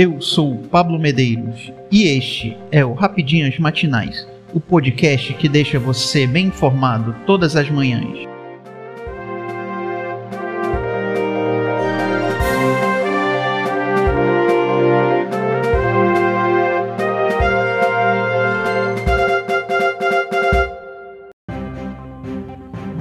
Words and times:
Eu 0.00 0.20
sou 0.20 0.58
Pablo 0.70 0.96
Medeiros 0.96 1.72
e 1.90 2.04
este 2.04 2.56
é 2.70 2.84
o 2.84 2.92
Rapidinhas 2.92 3.58
Matinais, 3.58 4.28
o 4.54 4.60
podcast 4.60 5.34
que 5.34 5.48
deixa 5.48 5.76
você 5.76 6.24
bem 6.24 6.46
informado 6.46 7.16
todas 7.26 7.56
as 7.56 7.68
manhãs. 7.68 8.16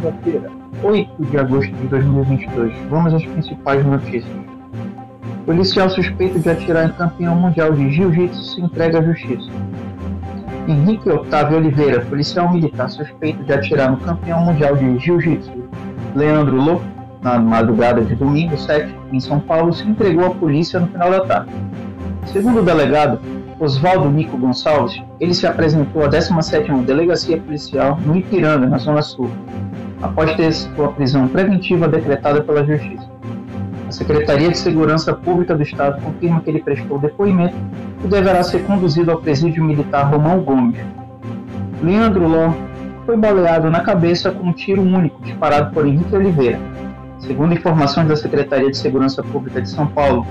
Segunda-feira, 0.02 0.52
8 0.82 1.26
de 1.28 1.38
agosto 1.38 1.72
de 1.76 1.88
2022. 1.90 2.74
Vamos 2.90 3.14
às 3.14 3.24
principais 3.24 3.86
notícias. 3.86 4.57
Policial 5.48 5.90
suspeito 5.90 6.38
de 6.40 6.50
atirar 6.50 6.88
em 6.88 6.92
campeão 6.92 7.34
mundial 7.34 7.72
de 7.72 7.90
jiu-jitsu 7.90 8.44
se 8.44 8.60
entrega 8.60 9.00
à 9.00 9.02
justiça. 9.02 9.50
Henrique 10.68 11.10
Otávio 11.10 11.60
Oliveira, 11.60 12.02
policial 12.02 12.52
militar 12.52 12.90
suspeito 12.90 13.42
de 13.46 13.54
atirar 13.54 13.90
no 13.90 13.96
campeão 13.96 14.42
mundial 14.42 14.76
de 14.76 15.00
jiu-jitsu 15.00 15.50
Leandro 16.14 16.58
Lô, 16.58 16.82
na 17.22 17.40
madrugada 17.40 18.02
de 18.02 18.14
domingo 18.14 18.58
7, 18.58 18.94
em 19.14 19.22
São 19.22 19.40
Paulo, 19.40 19.72
se 19.72 19.88
entregou 19.88 20.26
à 20.26 20.32
polícia 20.32 20.82
no 20.82 20.88
final 20.88 21.12
da 21.12 21.22
tarde. 21.22 21.52
Segundo 22.26 22.60
o 22.60 22.64
delegado, 22.64 23.18
Oswaldo 23.58 24.10
Nico 24.10 24.38
Gonçalves, 24.38 25.02
ele 25.18 25.34
se 25.34 25.48
apresentou 25.48 26.04
à 26.04 26.10
17ª 26.10 26.84
Delegacia 26.84 27.38
Policial 27.38 27.98
no 28.06 28.18
Ipiranga, 28.18 28.68
na 28.68 28.80
Zona 28.80 29.02
Sul, 29.02 29.32
após 30.02 30.36
ter 30.36 30.52
sua 30.52 30.90
prisão 30.90 31.26
preventiva 31.30 31.88
decretada 31.88 32.42
pela 32.42 32.66
Justiça. 32.66 33.17
A 33.88 33.92
Secretaria 33.92 34.50
de 34.50 34.58
Segurança 34.58 35.14
Pública 35.14 35.56
do 35.56 35.64
Estado 35.64 36.02
confirma 36.02 36.42
que 36.42 36.50
ele 36.50 36.62
prestou 36.62 37.00
depoimento 37.00 37.56
e 38.04 38.08
deverá 38.08 38.44
ser 38.44 38.66
conduzido 38.66 39.12
ao 39.12 39.20
presídio 39.20 39.64
militar 39.64 40.12
Romão 40.12 40.42
Gomes. 40.42 40.78
Leandro 41.82 42.28
Ló 42.28 42.52
foi 43.06 43.16
baleado 43.16 43.70
na 43.70 43.80
cabeça 43.80 44.30
com 44.30 44.50
um 44.50 44.52
tiro 44.52 44.82
único 44.82 45.22
disparado 45.24 45.74
por 45.74 45.88
Henrique 45.88 46.14
Oliveira. 46.14 46.60
Segundo 47.20 47.54
informações 47.54 48.10
da 48.10 48.18
Secretaria 48.18 48.70
de 48.70 48.78
Segurança 48.78 49.24
Pública 49.24 49.62
de 49.62 49.70
São 49.70 49.88
Paulo, 49.88 50.28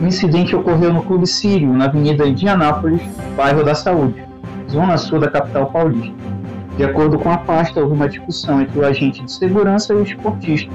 o 0.00 0.04
incidente 0.04 0.56
ocorreu 0.56 0.92
no 0.92 1.04
Clube 1.04 1.28
Sírio, 1.28 1.72
na 1.72 1.84
Avenida 1.84 2.26
Indianápolis, 2.26 3.02
bairro 3.36 3.62
da 3.62 3.76
Saúde, 3.76 4.20
zona 4.68 4.96
sul 4.96 5.20
da 5.20 5.30
capital 5.30 5.66
paulista. 5.66 6.12
De 6.76 6.84
acordo 6.84 7.18
com 7.20 7.30
a 7.30 7.38
pasta, 7.38 7.80
houve 7.80 7.94
uma 7.94 8.08
discussão 8.08 8.60
entre 8.60 8.80
o 8.80 8.84
agente 8.84 9.24
de 9.24 9.30
segurança 9.30 9.92
e 9.92 9.96
o 9.96 10.02
esportista, 10.02 10.72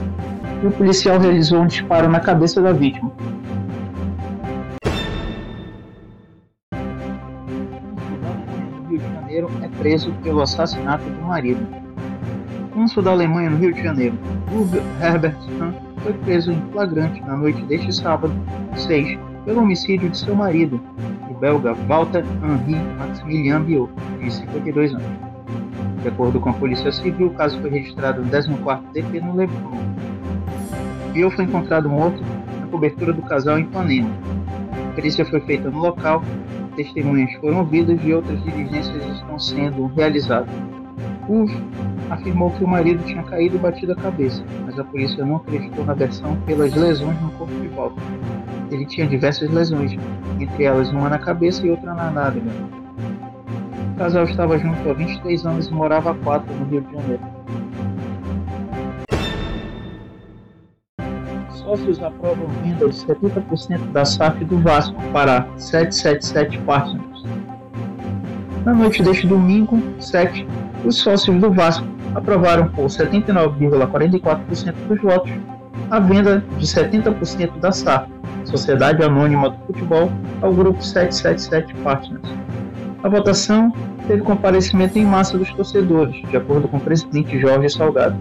o 0.67 0.71
policial 0.71 1.19
realizou 1.19 1.61
um 1.61 1.67
disparo 1.67 2.07
na 2.07 2.19
cabeça 2.19 2.61
da 2.61 2.71
vítima. 2.71 3.11
Rio 8.89 8.97
de 8.97 9.13
Janeiro 9.13 9.51
é 9.61 9.67
preso 9.67 10.13
pelo 10.23 10.41
assassinato 10.41 11.03
do 11.03 11.21
marido. 11.23 11.59
Cônsul 12.73 13.03
da 13.03 13.11
Alemanha 13.11 13.49
no 13.49 13.57
Rio 13.57 13.73
de 13.73 13.83
Janeiro, 13.83 14.17
Uwe 14.53 14.81
Herbert 15.01 15.37
Hahn, 15.59 15.73
foi 16.01 16.13
preso 16.13 16.51
em 16.51 16.61
flagrante 16.71 17.21
na 17.21 17.35
noite 17.35 17.61
deste 17.63 17.93
sábado, 17.93 18.33
6, 18.75 19.19
pelo 19.45 19.61
homicídio 19.61 20.09
de 20.09 20.17
seu 20.17 20.33
marido, 20.33 20.81
o 21.29 21.33
belga 21.33 21.73
Walter 21.87 22.23
Henri 22.41 22.81
Maximilian 22.97 23.61
Biot, 23.61 23.91
de 24.19 24.33
52 24.33 24.93
anos. 24.93 25.05
De 26.01 26.07
acordo 26.07 26.39
com 26.39 26.49
a 26.49 26.53
Polícia 26.53 26.91
Civil, 26.91 27.27
o 27.27 27.33
caso 27.33 27.59
foi 27.61 27.69
registrado 27.69 28.21
no 28.21 28.29
14º 28.29 28.91
DP 28.93 29.21
no 29.21 29.35
Leblon. 29.35 30.12
Biot 31.13 31.35
foi 31.35 31.45
encontrado 31.45 31.87
morto 31.87 32.19
na 32.59 32.65
cobertura 32.67 33.13
do 33.13 33.21
casal 33.21 33.59
em 33.59 33.65
Panema. 33.65 34.09
A 34.89 34.95
perícia 34.95 35.23
foi 35.23 35.39
feita 35.41 35.69
no 35.69 35.79
local, 35.79 36.23
testemunhas 36.75 37.31
foram 37.35 37.59
ouvidas 37.59 37.99
e 38.03 38.13
outras 38.13 38.43
diligências 38.43 39.05
estão 39.15 39.37
sendo 39.37 39.85
realizadas. 39.95 40.49
Uve 41.29 41.55
afirmou 42.09 42.49
que 42.51 42.63
o 42.63 42.67
marido 42.67 43.03
tinha 43.05 43.21
caído 43.23 43.55
e 43.55 43.59
batido 43.59 43.91
a 43.91 43.95
cabeça, 43.95 44.43
mas 44.65 44.77
a 44.79 44.83
polícia 44.83 45.23
não 45.23 45.35
acreditou 45.35 45.85
na 45.85 45.93
versão 45.93 46.35
pelas 46.47 46.73
lesões 46.73 47.21
no 47.21 47.29
corpo 47.31 47.53
de 47.61 47.67
volta. 47.67 48.01
Ele 48.71 48.85
tinha 48.85 49.05
diversas 49.05 49.51
lesões, 49.51 49.95
entre 50.39 50.63
elas 50.63 50.89
uma 50.91 51.09
na 51.09 51.19
cabeça 51.19 51.65
e 51.65 51.69
outra 51.69 51.93
na 51.93 52.09
nádega. 52.09 52.49
O 53.93 53.97
casal 53.97 54.23
estava 54.23 54.57
junto 54.57 54.89
há 54.89 54.93
23 54.93 55.45
anos 55.45 55.67
e 55.67 55.73
morava 55.73 56.11
há 56.11 56.15
4 56.15 56.53
no 56.55 56.65
Rio 56.65 56.81
de 56.81 56.91
Janeiro. 56.91 57.32
Sócios 61.63 62.01
aprovam 62.03 62.47
venda 62.61 62.89
de 62.89 62.95
70% 62.95 63.91
da 63.91 64.03
SAF 64.03 64.43
do 64.43 64.59
Vasco 64.59 65.01
para 65.13 65.47
777 65.57 66.57
Partners. 66.59 67.23
Na 68.65 68.73
noite 68.73 69.01
deste 69.01 69.25
domingo, 69.25 69.81
7, 69.99 70.45
os 70.83 70.97
sócios 70.97 71.39
do 71.39 71.51
Vasco 71.51 71.85
aprovaram 72.15 72.67
por 72.69 72.85
79,44% 72.85 74.73
dos 74.87 75.01
votos 75.01 75.31
a 75.89 75.99
venda 75.99 76.43
de 76.57 76.65
70% 76.65 77.59
da 77.59 77.71
SAF, 77.71 78.09
Sociedade 78.45 79.03
Anônima 79.03 79.49
do 79.51 79.57
Futebol, 79.65 80.11
ao 80.41 80.53
grupo 80.53 80.83
777 80.83 81.73
Partners. 81.81 82.27
A 83.03 83.09
votação 83.09 83.73
teve 84.07 84.21
comparecimento 84.21 84.97
em 84.99 85.05
massa 85.05 85.37
dos 85.37 85.51
torcedores, 85.53 86.21
de 86.29 86.37
acordo 86.37 86.67
com 86.67 86.77
o 86.77 86.79
presidente 86.79 87.39
Jorge 87.39 87.69
Salgado. 87.69 88.17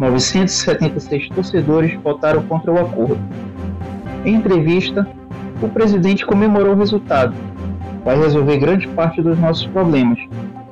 976 0.00 1.28
torcedores 1.28 1.94
votaram 2.02 2.42
contra 2.44 2.72
o 2.72 2.80
acordo. 2.80 3.18
Em 4.24 4.34
entrevista, 4.34 5.06
o 5.60 5.68
presidente 5.68 6.24
comemorou 6.24 6.72
o 6.74 6.78
resultado. 6.78 7.34
Vai 8.02 8.18
resolver 8.18 8.56
grande 8.56 8.88
parte 8.88 9.20
dos 9.20 9.38
nossos 9.38 9.66
problemas. 9.66 10.18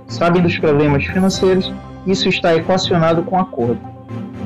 Sabem 0.07 0.41
dos 0.41 0.59
problemas 0.59 1.05
financeiros, 1.05 1.71
isso 2.07 2.27
está 2.31 2.57
equacionado 2.57 3.23
com 3.23 3.37
o 3.37 3.41
acordo. 3.41 3.79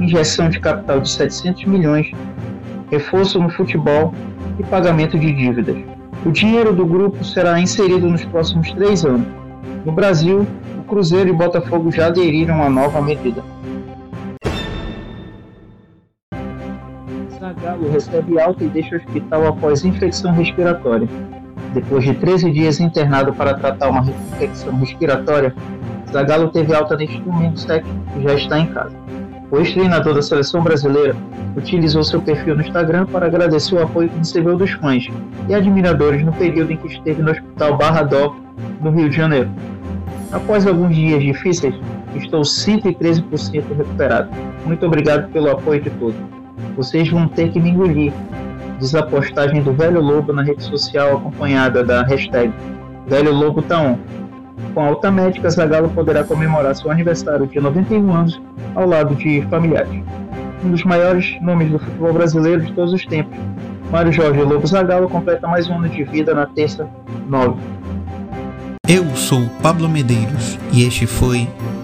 Injeção 0.01 0.51
de 0.51 0.59
capital 0.59 0.99
de 0.99 1.09
700 1.09 1.65
milhões, 1.67 2.11
reforço 2.91 3.39
no 3.39 3.51
futebol 3.51 4.13
e 4.59 4.65
pagamento 4.65 5.17
de 5.17 5.31
dívidas. 5.33 5.77
O 6.27 6.33
dinheiro 6.33 6.73
do 6.73 6.85
grupo 6.85 7.25
será 7.25 7.61
inserido 7.61 8.11
nos 8.11 8.25
próximos 8.25 8.73
três 8.73 9.05
anos. 9.05 9.29
No 9.85 9.93
Brasil, 9.93 10.45
o 10.77 10.83
Cruzeiro 10.83 11.31
e 11.31 11.33
Botafogo 11.33 11.93
já 11.93 12.09
aderiram 12.09 12.61
à 12.61 12.69
nova 12.69 13.01
medida. 13.01 13.45
Zagallo 17.53 17.91
recebe 17.91 18.41
alta 18.41 18.65
e 18.65 18.69
deixa 18.69 18.97
o 18.97 18.99
hospital 18.99 19.47
após 19.47 19.85
infecção 19.85 20.33
respiratória. 20.33 21.09
Depois 21.75 22.05
de 22.05 22.15
13 22.15 22.51
dias 22.51 22.81
internado 22.81 23.33
para 23.33 23.55
tratar 23.55 23.91
uma 23.91 24.03
infecção 24.03 24.75
respiratória, 24.77 25.55
Zagallo 26.11 26.49
teve 26.49 26.75
alta 26.75 26.97
neste 26.97 27.21
domingo 27.21 27.57
7 27.57 27.87
e 28.19 28.23
já 28.23 28.35
está 28.35 28.59
em 28.59 28.67
casa. 28.67 28.95
O 29.51 29.59
ex-treinador 29.59 30.15
da 30.15 30.23
seleção 30.23 30.63
brasileira 30.63 31.15
utilizou 31.57 32.03
seu 32.03 32.23
perfil 32.23 32.57
no 32.57 32.63
Instagram 32.63 33.05
para 33.07 33.27
agradecer 33.27 33.75
o 33.75 33.83
apoio 33.83 34.09
que 34.09 34.19
recebeu 34.19 34.57
dos 34.57 34.71
fãs 34.73 35.07
e 35.49 35.55
admiradores 35.55 36.25
no 36.25 36.33
período 36.33 36.73
em 36.73 36.77
que 36.77 36.87
esteve 36.87 37.21
no 37.21 37.31
Hospital 37.31 37.77
Barra 37.77 38.03
Dó, 38.03 38.35
no 38.81 38.91
Rio 38.91 39.11
de 39.11 39.17
Janeiro. 39.17 39.51
Após 40.31 40.67
alguns 40.67 40.95
dias 40.95 41.23
difíceis, 41.23 41.75
estou 42.15 42.41
113% 42.41 43.77
recuperado. 43.77 44.31
Muito 44.65 44.87
obrigado 44.87 45.31
pelo 45.31 45.51
apoio 45.51 45.83
de 45.83 45.91
todos. 45.91 46.42
Vocês 46.77 47.09
vão 47.09 47.29
ter 47.29 47.51
que 47.51 47.61
me 47.61 47.71
engolir. 47.71 48.13
Diz 48.79 48.95
a 48.95 49.03
postagem 49.03 49.63
do 49.63 49.73
Velho 49.73 50.01
Lobo 50.01 50.33
na 50.33 50.43
rede 50.43 50.63
social 50.65 51.17
acompanhada 51.17 51.85
da 51.85 52.03
hashtag 52.03 52.53
Velho 53.07 53.33
Lobo 53.33 53.63
tá 53.63 53.81
on. 53.81 53.99
Com 54.75 54.81
a 54.81 54.87
alta 54.87 55.11
médica, 55.11 55.51
Zagallo 55.51 55.91
poderá 55.91 56.25
comemorar 56.25 56.75
seu 56.75 56.91
aniversário 56.91 57.47
de 57.47 57.61
91 57.61 58.13
anos 58.15 58.41
ao 58.75 58.87
lado 58.87 59.15
de 59.15 59.43
familiares. 59.51 60.03
Um 60.65 60.71
dos 60.71 60.85
maiores 60.85 61.37
nomes 61.43 61.71
do 61.71 61.79
futebol 61.79 62.13
brasileiro 62.13 62.63
de 62.63 62.73
todos 62.73 62.93
os 62.93 63.05
tempos, 63.05 63.37
Mário 63.91 64.11
Jorge 64.11 64.41
Lobo 64.41 64.67
Zagallo 64.67 65.09
completa 65.09 65.47
mais 65.47 65.69
um 65.69 65.75
ano 65.75 65.89
de 65.89 66.03
vida 66.05 66.35
na 66.35 66.47
terça 66.47 66.89
9. 67.29 67.61
Eu 68.89 69.05
sou 69.15 69.43
Pablo 69.63 69.89
Medeiros 69.89 70.59
e 70.73 70.87
este 70.87 71.07
foi 71.07 71.47